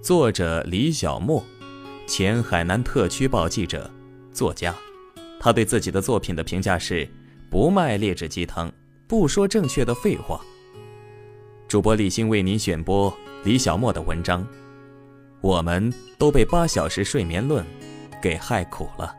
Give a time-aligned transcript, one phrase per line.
[0.00, 1.44] 作者李小莫，
[2.06, 3.90] 前海南特区报记者、
[4.32, 4.74] 作家。
[5.38, 7.08] 他对自己的作品的评价是：
[7.50, 8.72] 不卖劣质鸡汤，
[9.08, 10.40] 不说正确的废话。
[11.68, 13.12] 主播李欣为您选播
[13.44, 14.46] 李小莫的文章。
[15.40, 17.64] 我们都被八小时睡眠论
[18.22, 19.14] 给害苦了。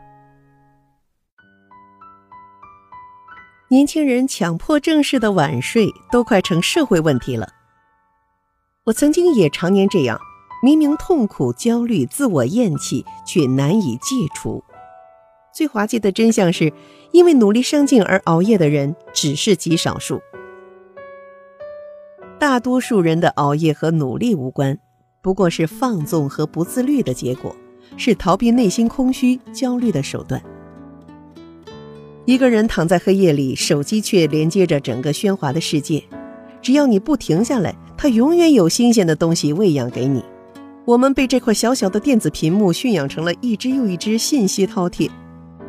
[3.68, 7.48] 年轻人强迫症式的晚睡都快成社会问题了。
[8.84, 10.20] 我曾经也常年这样，
[10.62, 14.62] 明明痛苦、焦虑、自我厌弃，却难以戒除。
[15.54, 16.70] 最滑稽的真相是，
[17.10, 20.20] 因为努力上进而熬夜的人只是极少数。
[22.38, 24.78] 大多数人的熬夜和努力无关，
[25.22, 27.56] 不过是放纵和不自律的结果，
[27.96, 30.42] 是逃避内心空虚、焦虑的手段。
[32.26, 36.04] 一个人躺在黑夜里，手机却连接着整个喧哗的世界。
[36.60, 40.24] 只要你不停下来，他永远有新鲜的东西喂养给你。
[40.84, 45.10] 我们被这块小小的电子屏幕驯养成了一只又一只信息饕餮。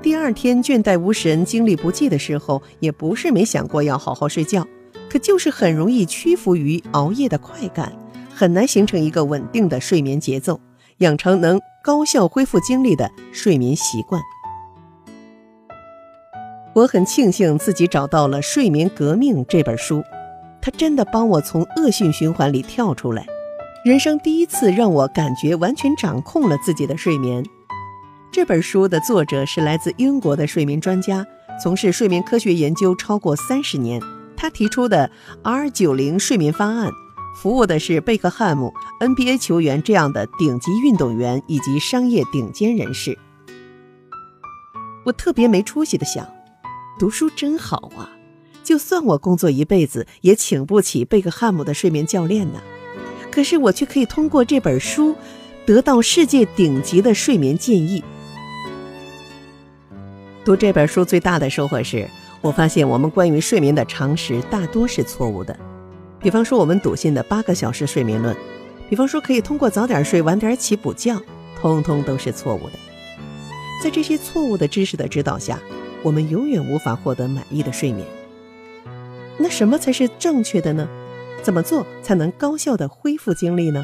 [0.01, 4.67] 第二天倦怠无神、精力不济的时候，也不是没想过要好好睡觉，
[5.09, 7.91] 可就是很容易屈服于熬夜的快感，
[8.33, 10.59] 很难形成一个稳定的睡眠节奏，
[10.97, 14.21] 养成能高效恢复精力的睡眠习惯。
[16.73, 20.03] 我很庆幸自己找到了《睡眠革命》这本书，
[20.65, 23.23] 它真的帮我从恶性循环里跳出来，
[23.85, 27.45] 人生第一次让我感觉完全掌控了自己的睡眠。
[28.31, 31.23] 这本书的作者是来自英国的睡眠专家，
[31.61, 34.01] 从事睡眠科学研究超过三十年。
[34.35, 35.11] 他提出的
[35.43, 36.89] R 九零睡眠方案，
[37.37, 43.15] 服务的是贝克汉姆、NBA 球员这样的顶级运动员以及商业顶尖人士。
[45.05, 46.27] 我特别没出息的想，
[46.97, 48.14] 读书真好啊！
[48.65, 52.59] 就算我工作一辈子，也请不起贝克汉姆的睡眠教练呢。
[53.31, 55.15] 可是我却可以通过这本书，
[55.65, 58.03] 得到世界顶级的睡眠建议。
[60.43, 62.09] 读这本书最大的收获是，
[62.41, 65.55] 我发现我们关于睡眠的常识大多是错误的。
[66.19, 68.35] 比方说，我们笃信的八个小时睡眠论，
[68.89, 71.21] 比方说可以通过早点睡、晚点起补觉，
[71.61, 72.73] 通通都是错误的。
[73.83, 75.59] 在这些错误的知识的指导下，
[76.01, 78.07] 我们永远无法获得满意的睡眠。
[79.37, 80.87] 那什么才是正确的呢？
[81.43, 83.83] 怎么做才能高效的恢复精力呢？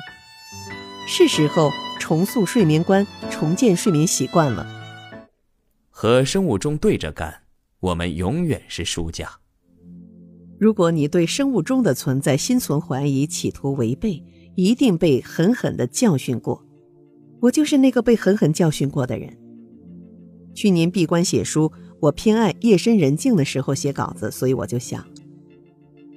[1.08, 1.70] 是时候
[2.00, 4.66] 重塑睡眠观，重建睡眠习惯了。
[5.90, 7.44] 和生物钟对着干，
[7.80, 9.30] 我们永远是输家。
[10.60, 14.24] 如果你对生物钟的存在心存怀疑，企图违背，
[14.56, 16.66] 一定被狠狠的教训过。
[17.42, 19.38] 我就是那个被狠狠教训过的人。
[20.54, 25.06] 去年闭关写书，我偏爱夜深人静的时候写稿子，所以我就想，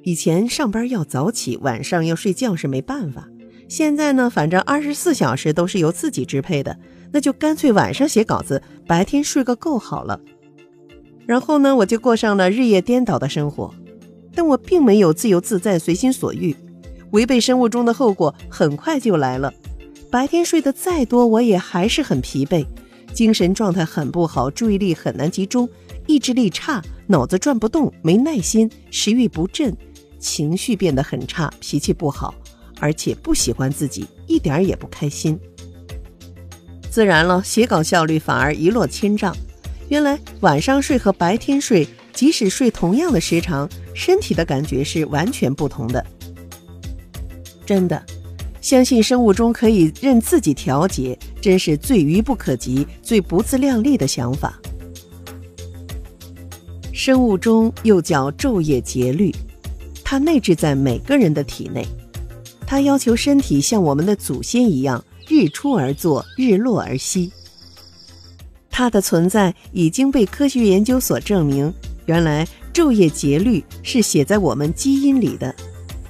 [0.04, 3.26] 以前上班要早起，晚上要睡觉是没办法。
[3.68, 6.76] 现在呢，反正二十四小时都是由自己支配的。
[7.10, 10.20] 那就干脆晚上写稿子，白天睡个够好了。
[11.24, 13.74] 然后呢，我就过上了日夜颠倒的生活。
[14.34, 16.54] 但我并没有自由自在、随心所欲，
[17.12, 19.54] 违背生物钟的后果很快就来了。
[20.10, 22.66] 白天睡得再多，我也还是很疲惫，
[23.14, 25.66] 精神状态很不好，注意力很难集中，
[26.06, 29.74] 意志力差，脑子转不动，没耐心，食欲不振，
[30.24, 32.34] 情绪变得很差，脾气不好，
[32.80, 35.38] 而且不喜欢自己，一点也不开心。
[36.90, 39.36] 自然了，写稿效率反而一落千丈。
[39.90, 46.04] 原来晚上睡和白天睡，即使睡同样的时长，身体的感觉是完全不同的。
[47.66, 48.02] 真的，
[48.62, 54.58] 相信生物钟可以任自己调节，真是最愚不可及、最不自量力的想法。
[56.92, 59.34] 生物钟又叫昼夜节律，
[60.14, 61.84] 它内置在每个人的体内，
[62.64, 65.04] 它要求身体像我们的祖先一样。
[65.26, 67.32] 日出而作，日落而息。
[68.70, 71.74] 它的存在已经被科学研究所证明。
[72.06, 75.52] 原来昼夜节律是写在我们基因里的，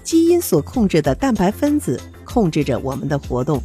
[0.02, 3.62] 基因所控制的蛋白分子控制着我们的活动。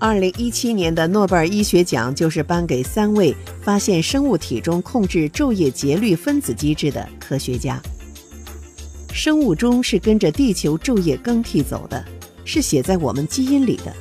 [0.00, 3.32] 二零一七年的诺贝尔医学奖就是颁给三位
[3.62, 7.80] 发现生物体中控制昼夜节律分子机制的科学家。
[9.14, 12.04] 生物钟是跟着地球昼夜更替走的。
[12.44, 13.94] 是写在我们基因里的。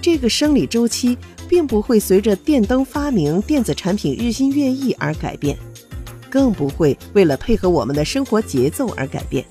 [0.00, 1.16] 这个生理周期
[1.48, 5.56] 并不会随着电灯发明、电子产品日新月异而改变，
[6.28, 9.44] 更不会为了配合我们的生活节奏而改变。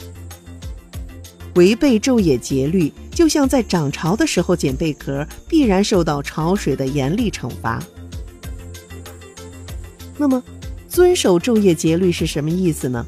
[1.55, 7.81] 违背昼夜节律，就像在涨潮的时候捡贝壳，必然受到潮水的严厉惩罚。
[10.17, 10.43] 那么，
[10.89, 13.05] 遵守昼夜节律是什么意思呢？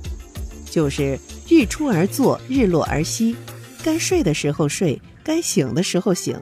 [0.69, 3.35] 就是日出而作，日落而息。
[3.83, 6.39] 该睡的时候睡，该醒的时候醒。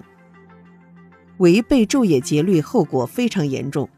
[1.38, 3.90] 违背昼夜节律，后果非常严重。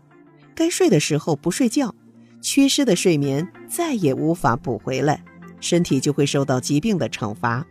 [0.55, 1.93] 该睡的时候不睡觉，
[2.41, 5.23] 缺失的睡眠再也无法补回来，
[5.59, 7.65] 身体就会受到疾病的惩罚。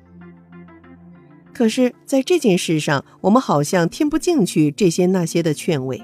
[1.53, 6.01] 可是，在这件事上，我们好像听不进去这些那些的劝慰。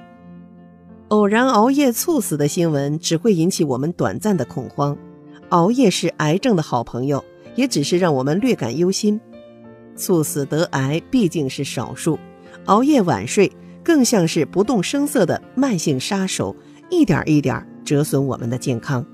[1.08, 4.96] 偶然熬夜猝死的新闻只会引起我们短暂的恐慌。
[5.50, 7.24] 熬夜是癌症的好朋友，
[7.54, 9.20] 也只是让我们略感忧心。
[9.94, 12.18] 猝死得癌毕竟是少数，
[12.66, 13.50] 熬夜晚睡
[13.84, 16.56] 更像是不动声色的慢性杀手，
[16.88, 19.04] 一点一点折损我们的健康。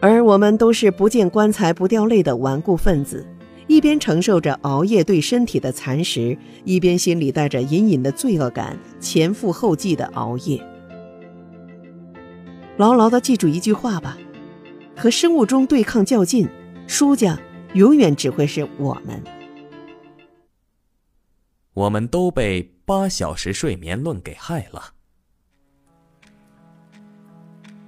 [0.00, 3.26] 而我们都是不见棺材不掉泪的顽固分子。
[3.68, 10.62] 一边承受着熬夜对身体的蚕食，一边心里带着隐隐的罪恶感，前赴后继的熬夜。
[12.76, 14.18] 牢牢的记住一句话吧：
[14.94, 16.46] 和生物钟对抗较劲，
[16.86, 17.38] 输家
[17.72, 19.22] 永远只会是我们。
[21.72, 24.92] 我们都被八小时睡眠论给害了。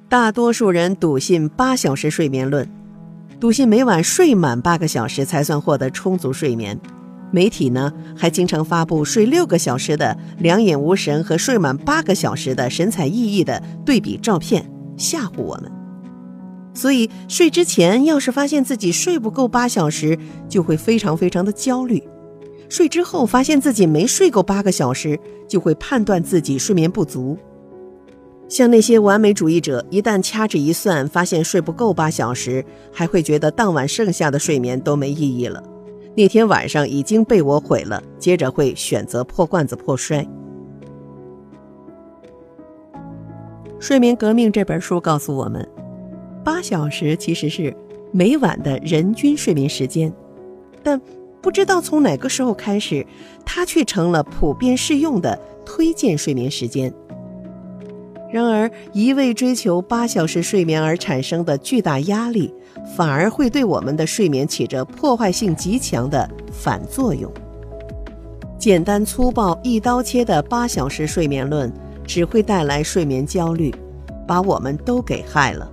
[0.09, 2.67] 大多数人笃信八小时睡眠论。
[3.39, 6.81] 笃信每晚睡满八个小时才算获得充足睡眠，
[7.31, 14.69] 媒体呢还经常发布睡六个小时的两眼无神和睡满八个小时的神采奕奕的对比照片，
[14.99, 15.73] 吓唬我们。
[16.75, 20.19] 所以睡之前要是发现自己睡不够八小时，
[20.49, 21.99] 就会非常非常的焦虑；
[22.69, 25.19] 睡之后发现自己没睡够八个小时，
[25.49, 27.37] 就会判断自己睡眠不足。
[28.49, 35.63] 像那些完美主义者，一旦掐指一算，发现睡不够八小时，还会觉得当晚剩下的睡眠都没意义了。
[36.17, 40.23] 那天晚上已经被我毁了，接着会选择破罐子破摔。
[43.81, 45.67] 《睡眠革命》这本书告诉我们，
[46.45, 47.75] 八小时其实是
[48.11, 50.13] 每晚的人均睡眠时间，
[50.83, 51.01] 但
[51.41, 53.07] 不知道从哪个时候开始，
[53.45, 56.93] 它却成了普遍适用的推荐睡眠时间。
[58.33, 62.53] 然而，一味追求八小时睡眠而产生的巨大压力，
[62.97, 67.33] 反而会对我们的睡眠起着破坏性极强的反作用。
[68.59, 71.73] 简单粗暴、一刀切的八小时睡眠论，
[72.09, 73.73] 只会带来睡眠焦虑，
[74.27, 75.71] 把我们都给害了。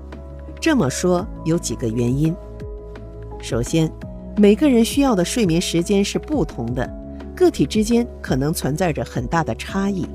[0.59, 2.35] 这么说有几个原因：
[3.41, 3.89] 首先，
[4.35, 6.87] 每个人需要的睡眠时间是不同的，
[7.33, 10.05] 个体之间可能存在着很大的差异。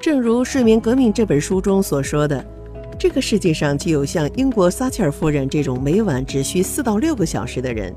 [0.00, 2.44] 正如《睡眠革命》这本书中所说的，
[2.96, 7.92] 这个世界上既有像英国撒切尔夫人这种每晚只需四到六个小时的人，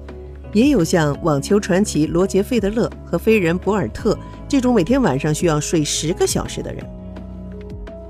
[0.51, 4.17] 也有像网球传奇罗杰·费德勒和飞人博尔特
[4.49, 6.83] 这种每天晚上需要睡十个小时的人。《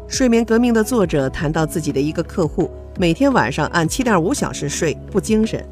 [0.07, 5.63] 睡眠革命》的作者谈到自己的一个客户，每天晚上按七点五小时睡不精神，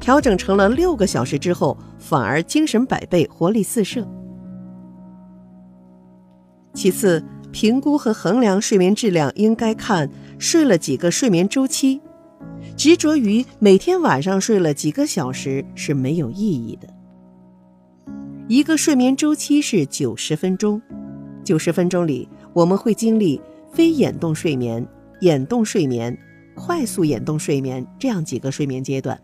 [0.00, 4.06] 调整成了六个小时之后，反而精神百倍，活力四射。
[6.74, 7.24] 其次。
[7.52, 12.02] 评估和衡量睡眠质量应该看睡了几个睡眠周期，
[12.76, 16.86] 执着于每天晚上睡了几个小时是没有意义的。
[18.48, 20.80] 一个睡眠周期是九十分钟，
[21.42, 23.40] 九十分钟里我们会经历
[23.72, 24.86] 非眼动睡眠、
[25.20, 26.16] 眼动睡眠、
[26.54, 29.20] 快速眼动睡眠这样几个睡眠阶段。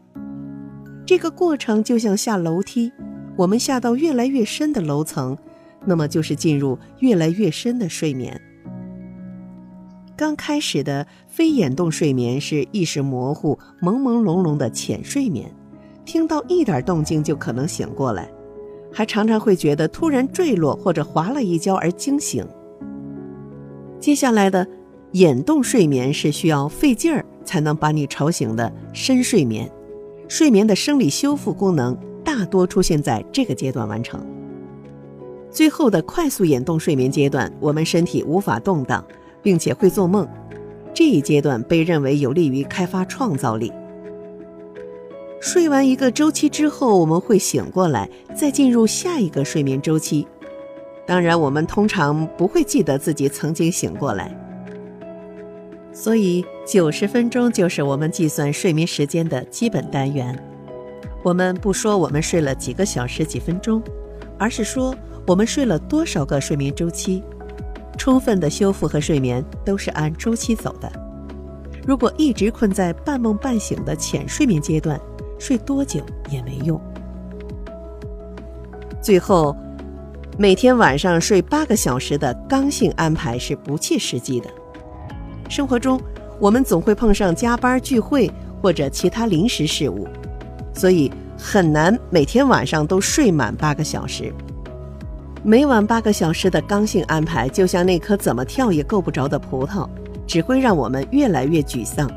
[1.07, 2.91] 这个过程就像下楼梯，
[3.37, 5.39] 我们下到越来越深的楼层。
[5.85, 8.41] 那么就是进入越来越深的睡眠。
[10.17, 15.53] 刚开始的非眼动睡眠是意识模糊、朦朦胧胧的浅睡眠，
[16.05, 18.29] 听到一点动静就可能醒过来，
[18.93, 22.46] 还常常会觉得突然坠落或者滑了一跤而惊醒。
[23.99, 24.67] 接下来的
[25.13, 29.70] 眼动睡眠是需要费劲儿才能把你吵醒的深睡眠，
[30.29, 34.25] 睡眠的生理修复功能大多出现在这个阶段完成。
[35.51, 39.05] 最后的快速眼动睡眠阶段，我们身体无法动荡，
[39.43, 40.27] 并且会做梦。
[40.94, 43.72] 这一阶段被认为有利于开发创造力。
[45.43, 50.25] 睡完一个周期之后，我们会醒过来，再进入下一个睡眠周期。
[51.05, 54.32] 当然，我们通常不会记得自己曾经醒过来。
[55.93, 60.41] 所以，九十分钟就是我们计算睡眠时间的基本单元。
[61.25, 63.82] 我们不说我们睡了几个小时、几分钟，
[64.39, 64.94] 而是说。
[65.25, 67.22] 我们睡了多少个睡眠周期？
[67.96, 70.91] 充分的修复和睡眠都是按周期走的。
[71.87, 75.01] 如果一直困在半梦半醒的浅睡眠阶段，
[75.43, 76.81] 睡多久也没用。
[79.03, 79.56] 最后，
[80.39, 84.49] 每天晚上睡八个小时的刚性安排是不切实际的。
[85.49, 86.01] 生活中，
[86.39, 88.31] 我们总会碰上加班、聚会
[88.63, 90.06] 或者其他临时事务，
[90.72, 91.11] 所以。
[91.44, 94.32] 很难每天晚上都睡满八个小时。
[95.43, 99.89] 每晚八个小时的刚性安排，就像那颗怎么跳也够不着的葡萄，
[100.25, 102.08] 只会让我们越来越沮丧。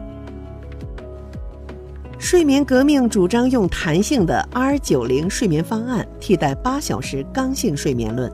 [2.25, 8.33] 睡眠革命主张用弹性的 R 九零睡眠方案替代八小时刚性睡眠论。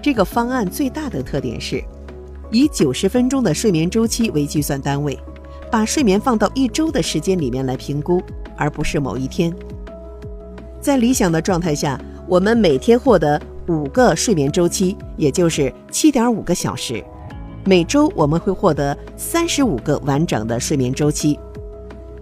[0.00, 1.82] 这个方案最大的特点是，
[2.52, 5.18] 以九十分钟的睡眠周期为计算单位，
[5.68, 8.22] 把睡眠放到一周的时间里面来评估，
[8.56, 9.52] 而不是某一天。
[10.80, 13.42] 在理想的状态下，我们每天获得。
[13.66, 17.04] 五个睡眠周期，也就是七点五个小时。
[17.64, 21.36] 每周我们会获得三十五个完整的睡眠周期，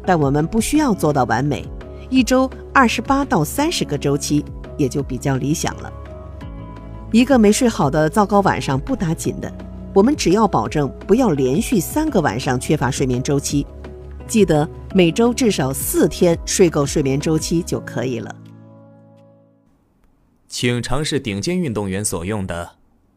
[0.08, 1.62] 但我们不需要做到完美。
[2.08, 4.42] 一周二十八到三十个周期
[4.78, 5.92] 也就比较理想了。
[7.12, 9.52] 一个没睡好的糟糕晚上不打紧的，
[9.92, 13.66] 我们只要保证不要连续三个晚上缺乏睡眠周期，
[14.26, 18.34] 记得每周至少四天睡够睡眠周期就可以了。
[20.46, 22.70] 请尝试顶尖运动员所用的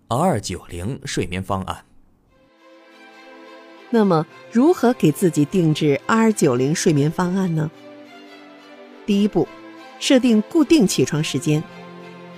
[0.09, 1.85] R 九零睡眠方案。
[3.93, 7.69] 那么，如何给自己定制 R 九零睡眠方案呢？
[9.05, 9.45] 第一步，
[9.99, 11.61] 设定固定起床时间，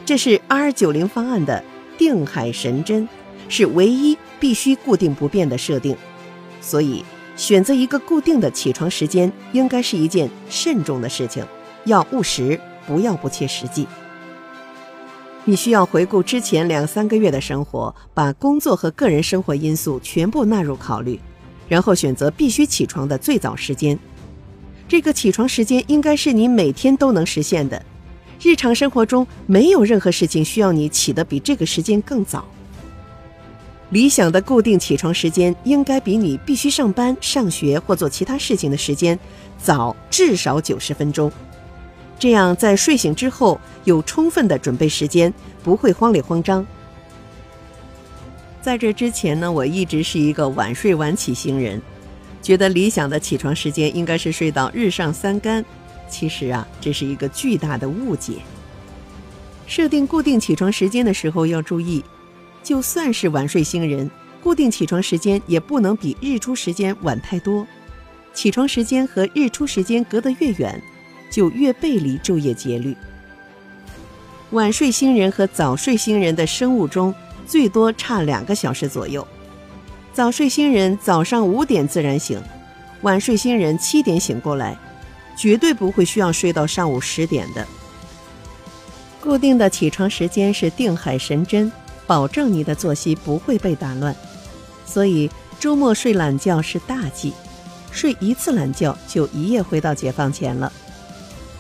[0.04, 1.64] 这是 R 九零方案的
[1.96, 3.08] 定海神针，
[3.50, 5.96] 是唯一必须固定不变的设定。
[6.60, 7.06] 所以，
[7.36, 11.46] 选择一个固定的起床时间，应该是一件慎重的事情，
[11.86, 13.86] 要务实，不要不切实际。
[15.46, 21.20] 你需要回顾之前两三个月的生活，把工作和个人生活因素全部纳入考虑，
[21.68, 23.98] 然后选择必须起床的最早时间。
[24.88, 27.82] 这个起床时间应该是你每天都能实现的。
[28.42, 32.46] 日常生活中没有任何事情需要你起得比这个时间更早。
[33.90, 39.18] 理想的固定起床时间应该比你必须上班、上学或做其他事情的时间
[39.58, 41.32] 早至少九十分钟。
[42.20, 46.66] 这样，在睡醒之后有充分的准备时间，不会慌里慌张。
[48.64, 51.82] 在这之前呢，我一直是一个晚睡晚起型人，
[52.42, 55.64] 觉得理想的起床时间应该是睡到日上三竿。
[56.10, 58.36] 其实啊，这是一个巨大的误解。
[59.68, 62.02] 设定固定起床时间的时候要注意，
[62.64, 64.10] 就算是晚睡星人，
[64.42, 67.68] 固定起床时间也不能比日出时间晚太多。
[68.34, 70.82] 起床时间和日出时间隔得越远。
[71.34, 72.96] 就越背离昼夜节律。
[74.52, 77.12] 晚睡星人和早睡星人的生物钟
[77.54, 79.28] 最多差两个小时左右。
[80.12, 82.42] 早睡星人早上五点自然醒，
[83.04, 84.76] 晚睡星人七点醒过来，
[85.38, 87.64] 绝对不会需要睡到上午十点的。
[89.22, 91.72] 固定的起床时间是定海神针，
[92.08, 94.16] 保证你的作息不会被打乱。
[94.84, 95.30] 所以
[95.60, 97.34] 周末睡懒觉是大忌，
[97.92, 100.74] 睡一次懒觉就一夜回到解放前了。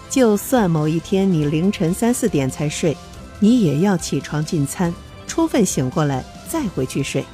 [0.10, 2.98] 就算某一天你凌晨三四点才睡，
[3.40, 4.92] 你也要起床进餐，
[5.34, 7.26] 充分醒过来再回去睡。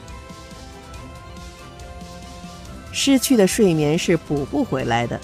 [2.94, 5.20] 失去的睡眠是补不回来的，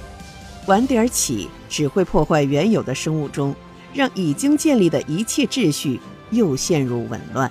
[0.67, 3.55] 晚点起只会破坏原有的生物钟，
[3.93, 6.01] 让已经建立的一切秩序
[6.31, 7.49] 又陷入紊乱。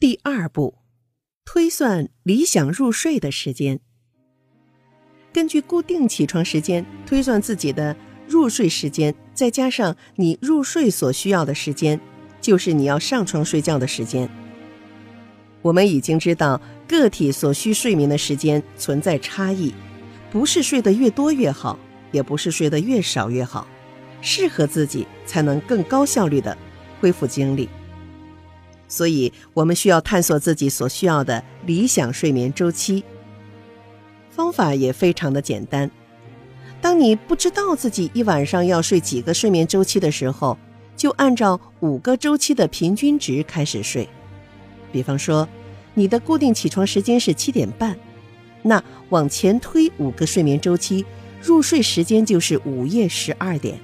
[0.00, 0.78] 第二步，
[1.44, 3.78] 推算理想入睡的时间。
[5.32, 7.94] 根据固定起床时间推算自己的
[8.28, 12.00] 入睡时间，再加上你入睡所需要的时间，
[12.40, 14.28] 就是你要上床睡觉的时间。
[15.62, 19.74] 我们已经知道，个体所需睡眠的时间存在差异，
[20.30, 21.78] 不是睡得越多越好，
[22.12, 23.66] 也不是睡得越少越好，
[24.20, 26.56] 适合自己才能更高效率的
[27.00, 27.68] 恢复精力。
[28.88, 33.02] 所以，我们需要探索自己所需要的理想睡眠周期。
[34.30, 35.90] 方法也非常的简单。
[36.80, 40.56] 当你不知道自己一晚上要睡几个睡眠周期的时候，
[40.96, 44.08] 就按照五个周期的平均值开始睡。
[44.92, 45.48] 比方说，
[45.94, 47.96] 你的固定起床时间是七点半，
[48.62, 51.04] 那往前推五个睡眠周期，
[51.42, 53.78] 入睡时间就是午夜十二点。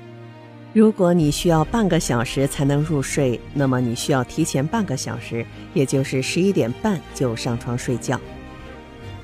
[0.73, 5.45] 如果你需要半个小时才能入睡，那么你需要提前半个小时，
[5.75, 8.19] 也就是十一点半就上床睡觉。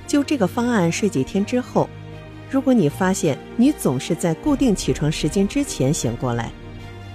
[0.06, 1.88] 就这个方案睡几天之后，
[2.50, 6.50] 如果你发现你总是在固定起床时间之前醒过来，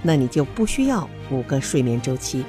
[0.01, 2.39] 那你就不需要五个睡眠周期。《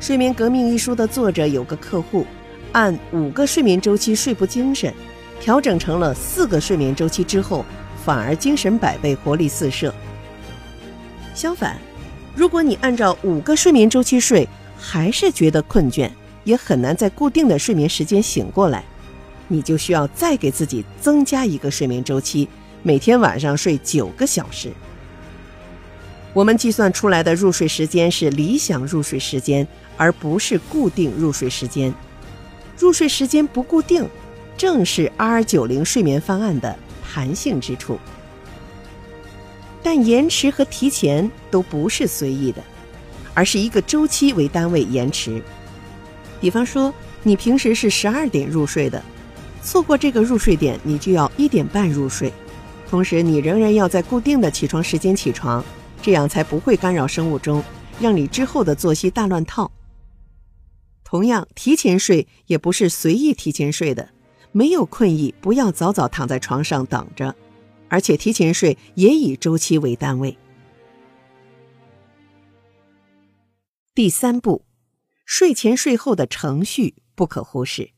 [0.00, 2.26] 睡眠革命》一书的作者有个客户，
[2.72, 4.92] 按五个睡眠周期睡不精神，
[5.40, 7.64] 调整成了四个睡眠周期之后，
[8.04, 9.94] 反而精神百倍，活力四射。
[11.34, 11.78] 相反，
[12.34, 16.10] 如果你按照五个睡眠周期睡，还是觉得困倦。
[16.42, 18.82] 也很难在固定的睡眠时间醒过来，
[19.52, 22.48] 你就需要再给自己增加一个睡眠周期，
[22.84, 24.70] 每天晚上睡九个小时。
[26.32, 29.66] 我们计算出来的入睡时间是理想入睡时间，
[29.96, 31.92] 而不是固定入睡时间。
[32.78, 34.08] 入睡时间不固定，
[34.56, 36.78] 正是 R 九零睡眠方案的
[37.12, 37.98] 弹性之处。
[39.82, 42.62] 但延迟和提前都不是随意的，
[43.34, 45.42] 而是一个周期为单位延迟。
[46.40, 49.02] 比方说，你平时是十二点入睡的，
[49.62, 52.32] 错过这个入睡点，你就要一点半入睡，
[52.88, 55.64] 同时你仍然要在固定的起床时间起床，
[56.02, 57.62] 这样才不会干扰生物钟，
[58.00, 59.70] 让你之后的作息大乱套。
[61.04, 64.10] 同样，提前睡也不是随意提前睡的，
[64.52, 67.34] 没有困意不要早早躺在床上等着，
[67.88, 70.36] 而且提前睡也以周期为单位。
[73.94, 74.64] 第三步，
[75.26, 77.90] 睡前睡后的程序不可忽视。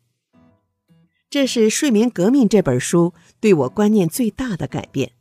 [1.32, 5.12] 这是《睡眠革命》这本书对我观念最大的改变。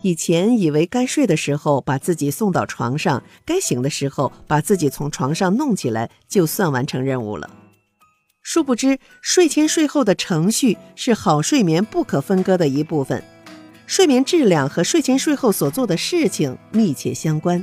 [0.00, 7.50] 以前以为该睡的时候把自己送到床上，该醒的时候把自己从床上弄起来，就算完成任务了。
[8.40, 13.22] 殊不知，睡前睡后的程序是好睡眠不可分割的一部分，
[13.86, 17.62] 睡眠质量和睡前睡后所做的事情密切相关。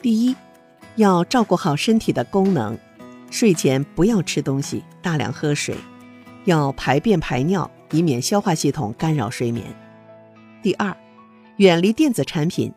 [0.00, 0.34] 第一，
[0.96, 2.76] 要照顾好身体的功能，
[3.32, 5.74] 睡前不要吃东西，大量喝水，
[6.44, 9.64] 要排便排尿，以免消化系统干扰睡眠。
[10.62, 10.94] 第二，
[11.56, 12.70] 远离电子产品，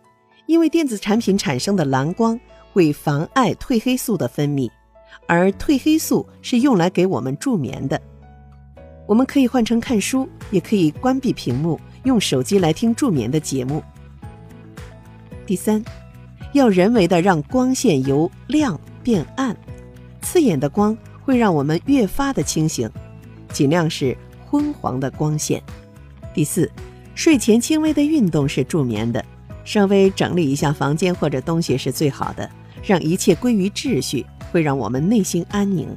[0.46, 2.40] 因为电子产品产生的蓝光
[2.72, 4.72] 会妨碍褪黑素的分泌，
[5.28, 8.02] 而褪黑素是用来给我们助眠的。
[9.06, 13.84] 我们可以换成看书，也可以关闭屏幕，用手机来听助眠的节目。
[15.46, 15.84] 第三，
[16.54, 19.56] 要人为的让光线由亮变暗，
[20.36, 22.92] 刺眼的光会让我们越发的清醒，
[23.54, 25.64] 尽量是昏黄的光线。
[26.34, 26.70] 第四。
[27.14, 29.24] 睡前轻微的运动是助眠的，
[29.64, 32.52] 稍微整理一下房间或者东西是最好的，
[32.84, 35.88] 让一切归于秩序，会让我们内心安宁。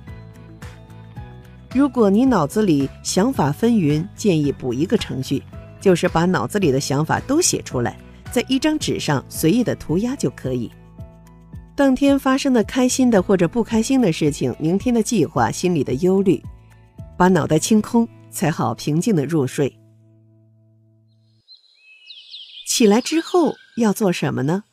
[1.75, 5.43] 如果你脑子里想法纷纭，建议补一个程序，
[5.81, 7.99] 就是把脑子里的想法都写出来，
[8.31, 10.71] 在一张纸上随意的涂鸦就可以。
[11.79, 16.43] 当天发生的开心的或者不开心的事情，明天的计划，心里的忧虑，
[17.17, 19.73] 把脑袋清空，才好平静的入睡。
[22.67, 24.65] 起来之后要做什么呢？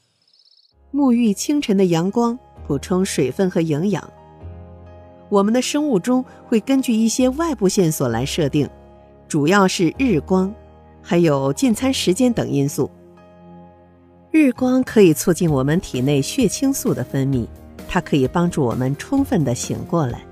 [0.91, 4.11] 沐浴清晨的阳光，补充水分和营养。
[5.29, 8.67] 我们的生物钟会根据一些外部线索来设定，
[9.27, 10.51] 主要是日光，
[11.03, 12.89] 还有进餐时间等因素。
[14.37, 17.47] 日光可以促进我们体内血清素的分泌，
[17.87, 20.25] 它可以帮助我们充分的醒过来。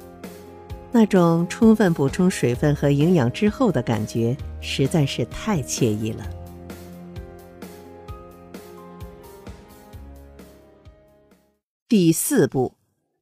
[0.92, 6.30] 那种充分补充水分和营养之后的感觉，实在是太惬意了。
[11.88, 12.74] 第四步，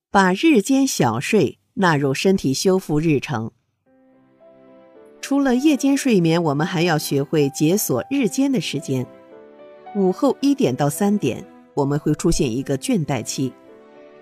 [0.10, 3.52] 把日间小睡纳入身体修复日程。
[5.22, 9.06] 除了夜间睡眠，我们还要学会解锁日间的时间。
[9.94, 13.52] 午后一点到三点，我们会出现一个倦怠期。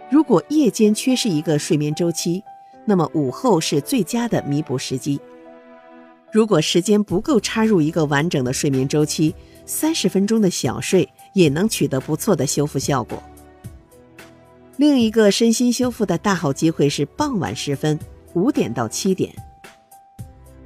[0.09, 2.43] 如果夜间缺失一个睡眠周期，
[2.85, 5.19] 那么午后是最佳的弥补时机。
[6.31, 9.33] 如果时间不够插入一个完整的睡眠周期，
[9.67, 13.21] 三十分钟的小睡也能取得不错的修复效果。
[14.77, 17.99] 另一个身心修复的大好机会是傍晚时分，
[18.33, 19.31] 五点到七点。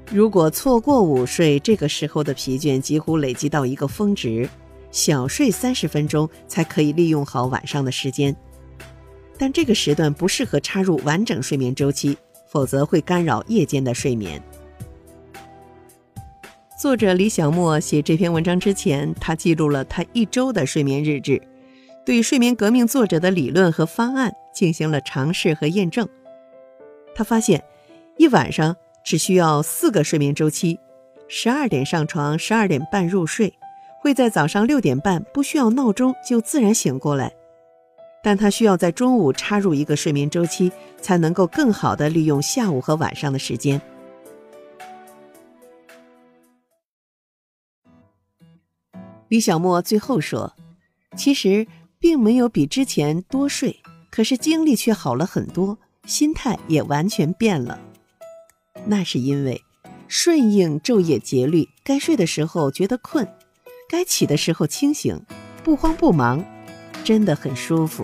[0.10, 4.48] 如果错过午睡，这个时候的疲倦几乎累积到一个峰值，
[4.94, 8.34] 小睡三十分钟才可以利用好晚上的时间。
[9.38, 14.42] 但这个时段不适合插入完整睡眠周期，否则会干扰夜间的睡眠。
[16.80, 21.42] 作者李小莫写这篇文章之前，他记录了他一周的睡眠日志。
[22.06, 26.08] 对睡眠革命作者的理论和方案进行了尝试和验证，
[27.16, 27.64] 他发现，
[28.18, 28.76] 一晚上
[29.06, 30.78] 只需要四个睡眠周期，
[31.30, 33.54] 十二点上床，十二点半入睡，
[34.04, 37.34] 会在早上六点半不需要闹钟就自然醒过来，
[38.22, 40.70] 但他需要在中午插入一个睡眠周期，
[41.02, 43.82] 才能够更好的利用下午和晚上的时间。
[49.30, 50.54] 李小莫最后说
[51.16, 51.66] ：“其实。”
[52.04, 53.80] 并没有比之前多睡，
[54.12, 57.80] 可是精力却好了很多，心态也完全变了。
[58.86, 59.64] 那是因为
[60.10, 63.26] 顺应昼夜节律，该睡的时候觉得困，
[63.88, 65.20] 该起的时候清醒，
[65.64, 66.44] 不慌不忙，
[67.04, 68.04] 真的很舒服。